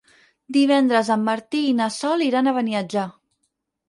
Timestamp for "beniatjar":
2.57-3.05